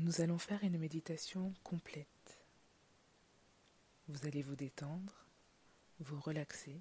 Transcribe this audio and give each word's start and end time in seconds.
Nous 0.00 0.20
allons 0.20 0.38
faire 0.38 0.62
une 0.62 0.78
méditation 0.78 1.52
complète. 1.64 2.38
Vous 4.06 4.28
allez 4.28 4.42
vous 4.42 4.54
détendre, 4.54 5.26
vous 5.98 6.20
relaxer 6.20 6.80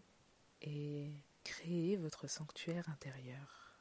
et 0.61 1.09
créer 1.43 1.97
votre 1.97 2.27
sanctuaire 2.27 2.88
intérieur. 2.89 3.73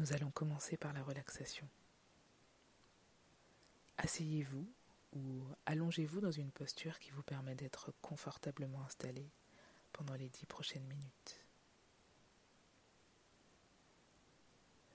Nous 0.00 0.12
allons 0.14 0.32
commencer 0.32 0.76
par 0.76 0.92
la 0.92 1.04
relaxation. 1.04 1.68
Asseyez-vous 3.98 4.68
ou 5.12 5.44
allongez-vous 5.66 6.20
dans 6.20 6.32
une 6.32 6.50
posture 6.50 6.98
qui 6.98 7.12
vous 7.12 7.22
permet 7.22 7.54
d'être 7.54 7.94
confortablement 8.02 8.82
installé 8.82 9.30
pendant 9.92 10.14
les 10.14 10.28
dix 10.28 10.46
prochaines 10.46 10.88
minutes. 10.88 11.39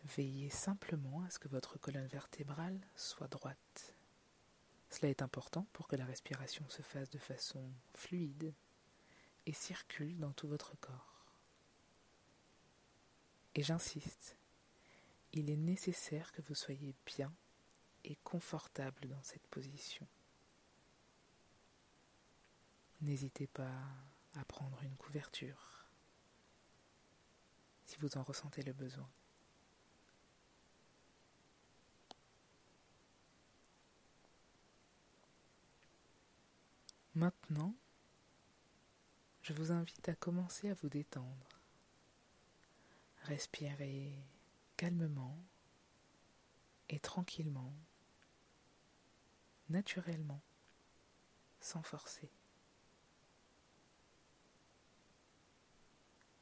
Veillez 0.06 0.52
simplement 0.52 1.24
à 1.24 1.32
ce 1.32 1.40
que 1.40 1.48
votre 1.48 1.80
colonne 1.80 2.06
vertébrale 2.06 2.80
soit 2.96 3.28
droite. 3.28 3.96
Cela 4.92 5.10
est 5.10 5.24
important 5.24 5.66
pour 5.74 5.88
que 5.88 5.96
la 5.96 6.06
respiration 6.06 6.64
se 6.70 6.84
fasse 6.84 7.10
de 7.10 7.18
façon 7.18 7.72
fluide 7.96 8.54
et 9.48 9.54
circule 9.54 10.20
dans 10.20 10.32
tout 10.32 10.48
votre 10.48 10.78
corps. 10.80 11.26
Et 13.56 13.64
j'insiste, 13.64 14.38
il 15.34 15.50
est 15.50 15.58
nécessaire 15.58 16.32
que 16.34 16.42
vous 16.44 16.56
soyez 16.56 16.94
bien 17.06 17.34
et 18.04 18.16
confortable 18.24 19.08
dans 19.08 19.24
cette 19.24 19.48
position. 19.48 20.08
N'hésitez 23.02 23.48
pas 23.48 23.82
à 24.36 24.46
prendre 24.46 24.82
une 24.84 24.98
couverture 24.98 25.88
si 27.86 27.98
vous 27.98 28.18
en 28.18 28.24
ressentez 28.24 28.62
le 28.62 28.74
besoin. 28.74 29.10
Maintenant, 37.16 37.74
je 39.42 39.54
vous 39.54 39.72
invite 39.72 40.10
à 40.10 40.16
commencer 40.16 40.70
à 40.70 40.74
vous 40.74 40.90
détendre. 40.90 41.62
Respirez 43.24 44.14
calmement 44.76 45.38
et 46.90 47.00
tranquillement, 47.00 47.74
naturellement, 49.70 50.42
sans 51.62 51.82
forcer. 51.84 52.30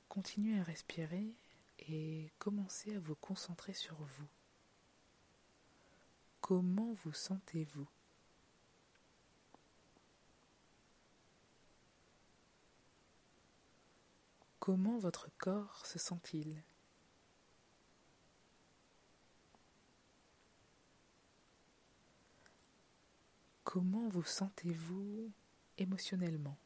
Continuez 0.09 0.59
à 0.59 0.63
respirer 0.63 1.35
et 1.87 2.31
commencez 2.39 2.95
à 2.95 2.99
vous 2.99 3.15
concentrer 3.15 3.75
sur 3.75 3.95
vous. 3.95 4.27
Comment 6.41 6.93
vous 7.03 7.13
sentez-vous? 7.13 7.87
Comment 14.65 14.97
votre 14.97 15.29
corps 15.39 15.85
se 15.85 15.99
sent-il? 15.99 16.63
Comment 23.65 24.07
vous 24.07 24.23
sentez-vous 24.23 25.33
émotionnellement? 25.77 26.57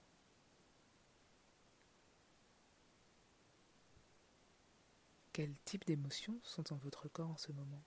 Quel 5.33 5.55
type 5.65 5.83
d'émotions 5.87 6.39
sont 6.43 6.61
dans 6.69 6.77
votre 6.77 7.07
corps 7.07 7.31
en 7.31 7.37
ce 7.37 7.51
moment? 7.51 7.83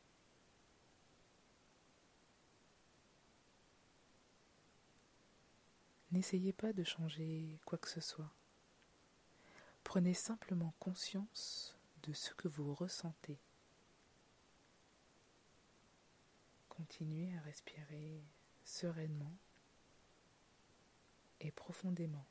N'essayez 6.10 6.53
pas 6.53 6.72
de 6.72 6.82
changer 6.82 7.60
quoi 7.65 7.78
que 7.78 7.88
ce 7.88 8.00
soit. 8.00 8.34
Prenez 9.90 10.14
simplement 10.14 10.72
conscience 10.78 11.76
de 12.04 12.12
ce 12.12 12.32
que 12.34 12.46
vous 12.46 12.74
ressentez. 12.74 13.40
Continuez 16.68 17.36
à 17.36 17.40
respirer 17.40 18.22
sereinement 18.62 19.34
et 21.40 21.50
profondément. 21.50 22.24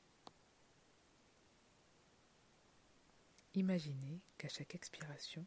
Imaginez 3.55 4.21
qu'à 4.37 4.47
chaque 4.47 4.73
expiration, 4.73 5.45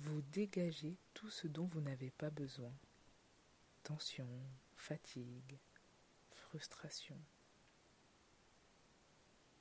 vous 0.00 0.20
dégagez 0.20 0.98
tout 1.14 1.30
ce 1.30 1.46
dont 1.46 1.68
vous 1.68 1.80
n'avez 1.80 2.10
pas 2.10 2.28
besoin. 2.28 2.74
Tension, 3.82 4.28
fatigue, 4.76 5.56
frustration. 6.32 7.18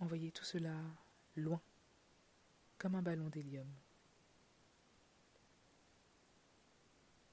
Envoyez 0.02 0.34
tout 0.34 0.44
cela 0.44 0.76
loin, 1.36 1.62
comme 2.78 2.96
un 2.96 3.02
ballon 3.02 3.30
d'hélium. 3.30 3.68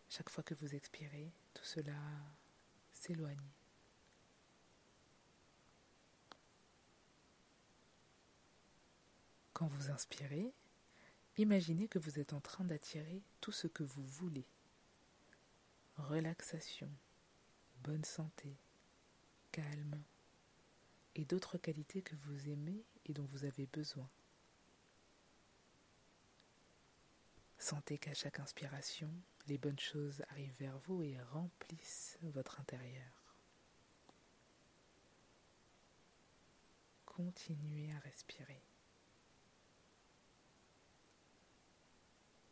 Chaque 0.09 0.29
fois 0.29 0.45
que 0.45 0.55
vous 0.55 0.75
expirez, 0.75 1.33
tout 1.55 1.65
cela 1.65 1.97
s'éloigne. 2.93 3.51
Quand 9.53 9.67
vous 9.69 9.91
inspirez, 9.91 10.53
imaginez 11.37 11.89
que 11.89 11.99
vous 11.99 12.19
êtes 12.19 12.33
en 12.33 12.41
train 12.41 12.65
d'attirer 12.65 13.23
tout 13.41 13.53
ce 13.53 13.67
que 13.69 13.85
vous 13.85 14.05
voulez. 14.05 14.47
Relaxation, 15.97 16.91
bonne 17.83 18.05
santé, 18.05 18.57
calme 19.51 20.03
et 21.15 21.25
d'autres 21.25 21.59
qualités 21.59 22.03
que 22.03 22.17
vous 22.17 22.49
aimez 22.49 22.85
et 23.07 23.13
dont 23.13 23.25
vous 23.25 23.45
avez 23.45 23.67
besoin. 23.67 24.09
Sentez 27.59 27.99
qu'à 27.99 28.15
chaque 28.15 28.41
inspiration, 28.41 29.11
les 29.47 29.57
bonnes 29.57 29.79
choses 29.79 30.23
arrivent 30.31 30.57
vers 30.59 30.79
vous 30.79 31.03
et 31.03 31.21
remplissent 31.33 32.19
votre 32.23 32.61
intérieur. 32.61 33.37
Continuez 37.07 37.93
à 37.93 37.99
respirer. 38.01 38.63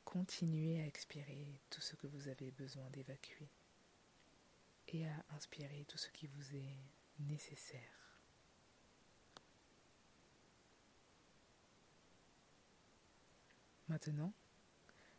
Continuez 0.04 0.80
à 0.80 0.86
expirer 0.86 1.60
tout 1.70 1.80
ce 1.80 1.96
que 1.96 2.06
vous 2.06 2.28
avez 2.28 2.50
besoin 2.50 2.88
d'évacuer 2.90 3.48
et 4.88 5.06
à 5.06 5.24
inspirer 5.30 5.84
tout 5.88 5.98
ce 5.98 6.10
qui 6.10 6.26
vous 6.26 6.54
est 6.54 6.76
nécessaire. 7.20 7.99
Maintenant, 13.90 14.32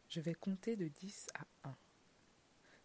je 0.07 0.21
vais 0.21 0.33
compter 0.33 0.77
de 0.77 0.87
10 0.87 1.27
à 1.33 1.45
1. 1.67 1.77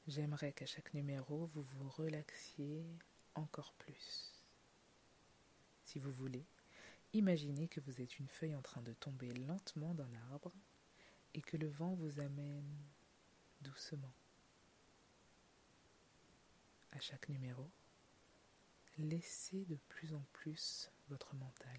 J'aimerais 0.09 0.53
qu'à 0.53 0.67
chaque 0.67 0.93
numéro, 0.95 1.47
vous 1.47 1.63
vous 1.63 1.89
relaxiez 1.91 2.85
encore 3.37 3.73
plus. 3.75 4.43
Si 5.85 6.01
vous 6.01 6.11
voulez, 6.11 6.45
imaginez 7.13 7.69
que 7.69 7.79
vous 7.79 8.01
êtes 8.01 8.19
une 8.19 8.27
feuille 8.27 8.57
en 8.57 8.63
train 8.63 8.83
de 8.83 8.95
tomber 8.95 9.31
lentement 9.31 9.95
d'un 9.95 10.13
arbre 10.33 10.53
et 11.35 11.41
que 11.41 11.57
le 11.57 11.69
vent 11.69 11.95
vous 11.95 12.19
amène 12.19 12.77
doucement. 13.61 14.13
À 16.91 16.99
chaque 16.99 17.29
numéro, 17.29 17.71
laissez 18.99 19.65
de 19.67 19.77
plus 19.89 20.15
en 20.15 20.25
plus 20.33 20.91
votre 21.09 21.37
mental. 21.37 21.79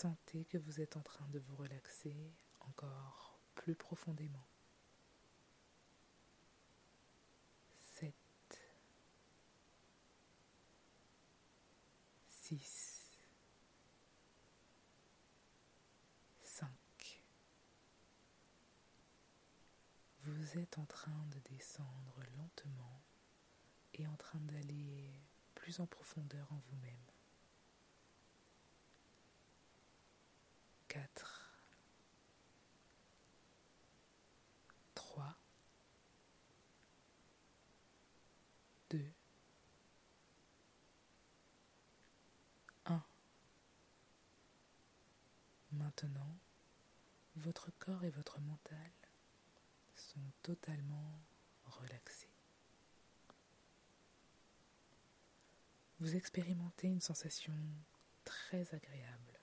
Sentez 0.00 0.46
que 0.46 0.56
vous 0.56 0.80
êtes 0.80 0.96
en 0.96 1.02
train 1.02 1.28
de 1.28 1.38
vous 1.40 1.56
relaxer 1.56 2.32
encore 2.60 3.38
plus 3.54 3.74
profondément. 3.74 4.46
Sept, 7.98 8.14
six. 12.30 12.96
Vous 20.22 20.58
êtes 20.58 20.78
en 20.78 20.86
train 20.86 21.26
de 21.30 21.38
descendre 21.54 22.20
lentement 22.38 23.02
et 23.94 24.06
en 24.06 24.16
train 24.16 24.40
d'aller 24.40 25.12
plus 25.54 25.80
en 25.80 25.86
profondeur 25.86 26.50
en 26.52 26.62
vous-même. 26.70 27.19
4, 30.90 31.40
3, 34.94 35.36
2, 38.90 39.12
1. 42.86 43.02
Maintenant, 45.70 46.36
votre 47.36 47.70
corps 47.78 48.02
et 48.02 48.10
votre 48.10 48.40
mental 48.40 48.90
sont 49.94 50.18
totalement 50.42 51.20
relaxés. 51.66 52.26
Vous 56.00 56.16
expérimentez 56.16 56.88
une 56.88 57.00
sensation 57.00 57.54
très 58.24 58.74
agréable 58.74 59.39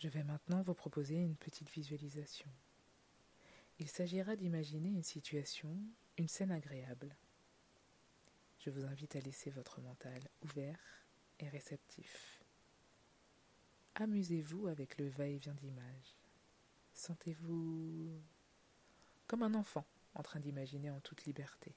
Je 0.00 0.08
vais 0.08 0.24
maintenant 0.24 0.62
vous 0.62 0.72
proposer 0.72 1.16
une 1.16 1.36
petite 1.36 1.68
visualisation. 1.68 2.48
Il 3.78 3.86
s'agira 3.86 4.34
d'imaginer 4.34 4.88
une 4.88 5.02
situation, 5.02 5.76
une 6.16 6.26
scène 6.26 6.52
agréable. 6.52 7.14
Je 8.60 8.70
vous 8.70 8.86
invite 8.86 9.14
à 9.16 9.20
laisser 9.20 9.50
votre 9.50 9.82
mental 9.82 10.22
ouvert 10.40 10.80
et 11.38 11.50
réceptif. 11.50 12.42
Amusez-vous 13.94 14.68
avec 14.68 14.96
le 14.96 15.06
va-et-vient 15.06 15.52
d'images. 15.52 16.16
Sentez-vous 16.94 18.22
comme 19.26 19.42
un 19.42 19.52
enfant 19.52 19.84
en 20.14 20.22
train 20.22 20.40
d'imaginer 20.40 20.90
en 20.90 21.00
toute 21.00 21.26
liberté. 21.26 21.74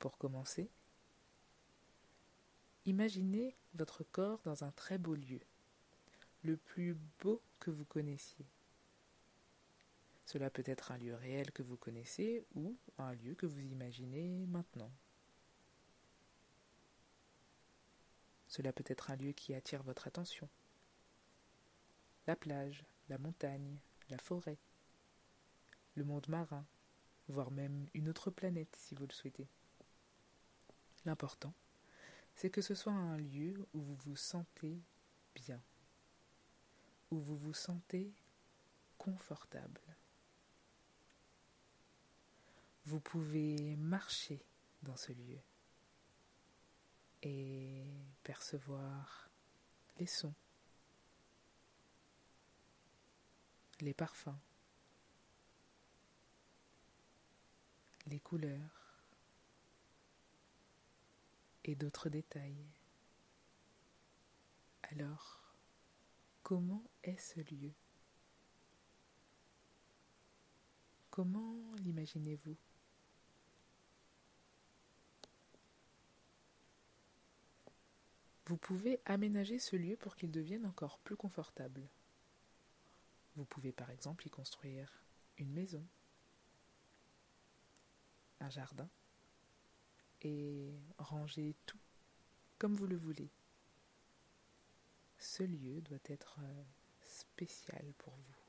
Pour 0.00 0.18
commencer, 0.18 0.70
imaginez 2.86 3.56
votre 3.74 4.04
corps 4.04 4.40
dans 4.44 4.64
un 4.64 4.72
très 4.72 4.98
beau 4.98 5.14
lieu, 5.14 5.40
le 6.42 6.56
plus 6.56 6.96
beau 7.20 7.42
que 7.58 7.70
vous 7.70 7.84
connaissiez. 7.84 8.46
Cela 10.26 10.48
peut 10.48 10.62
être 10.66 10.92
un 10.92 10.98
lieu 10.98 11.14
réel 11.14 11.50
que 11.50 11.62
vous 11.62 11.76
connaissez 11.76 12.44
ou 12.54 12.76
un 12.98 13.12
lieu 13.14 13.34
que 13.34 13.46
vous 13.46 13.60
imaginez 13.60 14.46
maintenant. 14.46 14.92
Cela 18.46 18.72
peut 18.72 18.84
être 18.86 19.10
un 19.10 19.16
lieu 19.16 19.32
qui 19.32 19.54
attire 19.54 19.82
votre 19.82 20.06
attention. 20.06 20.48
La 22.26 22.36
plage, 22.36 22.84
la 23.08 23.18
montagne, 23.18 23.78
la 24.08 24.18
forêt, 24.18 24.58
le 25.94 26.04
monde 26.04 26.28
marin, 26.28 26.64
voire 27.28 27.50
même 27.50 27.88
une 27.94 28.08
autre 28.08 28.30
planète 28.30 28.74
si 28.76 28.94
vous 28.94 29.06
le 29.06 29.12
souhaitez. 29.12 29.48
L'important, 31.04 31.54
c'est 32.36 32.50
que 32.50 32.62
ce 32.62 32.74
soit 32.74 32.92
un 32.92 33.16
lieu 33.16 33.66
où 33.74 33.80
vous 33.80 33.96
vous 34.06 34.16
sentez 34.16 34.80
bien, 35.34 35.60
où 37.10 37.18
vous 37.18 37.36
vous 37.36 37.54
sentez 37.54 38.12
confortable. 38.98 39.80
Vous 42.86 43.00
pouvez 43.00 43.76
marcher 43.76 44.42
dans 44.82 44.96
ce 44.96 45.12
lieu 45.12 45.38
et 47.22 47.84
percevoir 48.22 49.30
les 49.98 50.06
sons, 50.06 50.34
les 53.80 53.94
parfums, 53.94 54.38
les 58.06 58.20
couleurs, 58.20 58.79
et 61.64 61.74
d'autres 61.74 62.08
détails. 62.08 62.66
Alors, 64.82 65.54
comment 66.42 66.82
est 67.04 67.18
ce 67.18 67.40
lieu? 67.54 67.72
Comment 71.10 71.60
l'imaginez-vous? 71.78 72.56
Vous 78.46 78.56
pouvez 78.56 79.00
aménager 79.04 79.60
ce 79.60 79.76
lieu 79.76 79.96
pour 79.96 80.16
qu'il 80.16 80.32
devienne 80.32 80.66
encore 80.66 80.98
plus 80.98 81.14
confortable. 81.14 81.88
Vous 83.36 83.44
pouvez 83.44 83.70
par 83.70 83.90
exemple 83.90 84.26
y 84.26 84.30
construire 84.30 85.04
une 85.38 85.52
maison, 85.52 85.86
un 88.40 88.50
jardin, 88.50 88.88
et 90.22 90.72
rangez 90.98 91.54
tout 91.66 91.78
comme 92.58 92.76
vous 92.76 92.86
le 92.86 92.96
voulez. 92.96 93.30
Ce 95.18 95.42
lieu 95.42 95.80
doit 95.80 95.98
être 96.06 96.36
euh, 96.40 96.62
spécial 97.02 97.92
pour 97.98 98.12
vous. 98.12 98.40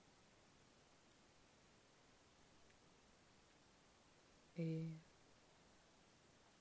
Et 4.58 4.86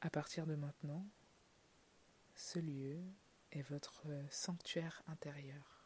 à 0.01 0.11
partir 0.11 0.47
de 0.47 0.55
maintenant, 0.55 1.07
ce 2.35 2.59
lieu 2.59 2.99
est 3.53 3.63
votre 3.63 4.07
sanctuaire 4.31 5.03
intérieur. 5.09 5.85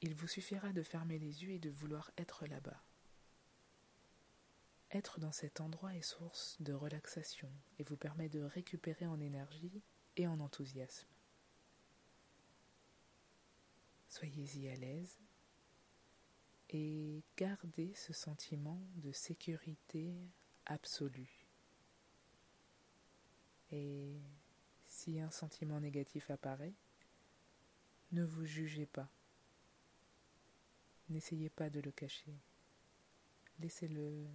Il 0.00 0.14
vous 0.14 0.28
suffira 0.28 0.72
de 0.72 0.82
fermer 0.82 1.18
les 1.18 1.42
yeux 1.44 1.50
et 1.50 1.58
de 1.58 1.70
vouloir 1.70 2.10
être 2.16 2.46
là-bas. 2.46 2.82
Être 4.92 5.20
dans 5.20 5.32
cet 5.32 5.62
endroit 5.62 5.94
est 5.94 6.02
source 6.02 6.60
de 6.60 6.74
relaxation 6.74 7.50
et 7.78 7.84
vous 7.84 7.96
permet 7.96 8.28
de 8.28 8.42
récupérer 8.42 9.06
en 9.06 9.20
énergie 9.20 9.82
et 10.16 10.26
en 10.26 10.38
enthousiasme. 10.38 11.08
Soyez-y 14.10 14.68
à 14.68 14.76
l'aise 14.76 15.18
et 16.68 17.22
gardez 17.38 17.94
ce 17.94 18.12
sentiment 18.12 18.82
de 18.96 19.12
sécurité 19.12 20.14
absolue. 20.66 21.46
Et 23.70 24.20
si 24.84 25.18
un 25.18 25.30
sentiment 25.30 25.80
négatif 25.80 26.30
apparaît, 26.30 26.74
ne 28.12 28.24
vous 28.24 28.44
jugez 28.44 28.84
pas. 28.84 29.08
N'essayez 31.08 31.48
pas 31.48 31.70
de 31.70 31.80
le 31.80 31.90
cacher. 31.90 32.34
Laissez-le 33.58 34.26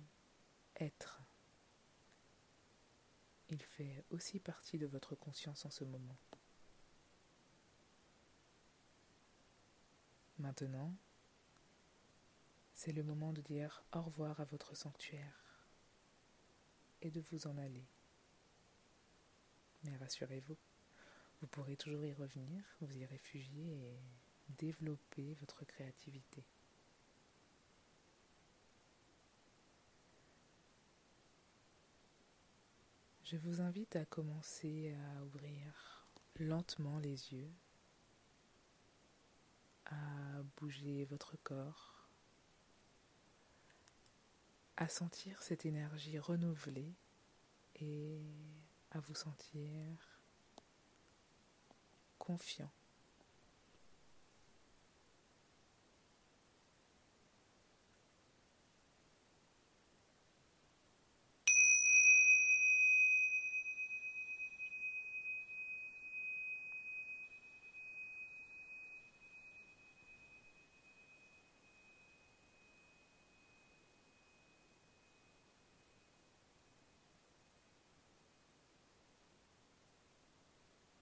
être. 0.79 1.21
Il 3.49 3.61
fait 3.61 4.03
aussi 4.09 4.39
partie 4.39 4.77
de 4.77 4.87
votre 4.87 5.15
conscience 5.15 5.65
en 5.65 5.69
ce 5.69 5.83
moment. 5.83 6.17
Maintenant, 10.39 10.93
c'est 12.73 12.91
le 12.91 13.03
moment 13.03 13.33
de 13.33 13.41
dire 13.41 13.83
au 13.93 14.01
revoir 14.01 14.39
à 14.39 14.45
votre 14.45 14.75
sanctuaire 14.75 15.67
et 17.01 17.09
de 17.09 17.21
vous 17.21 17.47
en 17.47 17.57
aller. 17.57 17.87
Mais 19.83 19.95
rassurez-vous, 19.97 20.57
vous 21.41 21.47
pourrez 21.47 21.75
toujours 21.75 22.05
y 22.05 22.13
revenir, 22.13 22.63
vous 22.81 22.97
y 22.97 23.05
réfugier 23.05 23.93
et 23.93 23.99
développer 24.49 25.33
votre 25.35 25.65
créativité. 25.65 26.43
Je 33.29 33.35
vous 33.35 33.59
invite 33.59 33.97
à 33.97 34.05
commencer 34.05 34.95
à 34.95 35.25
ouvrir 35.25 36.07
lentement 36.39 36.97
les 36.97 37.33
yeux, 37.33 37.51
à 39.87 40.41
bouger 40.55 41.03
votre 41.03 41.35
corps, 41.43 42.07
à 44.77 44.87
sentir 44.87 45.41
cette 45.41 45.65
énergie 45.65 46.17
renouvelée 46.19 46.95
et 47.75 48.21
à 48.91 49.01
vous 49.01 49.15
sentir 49.15 50.21
confiant 52.19 52.71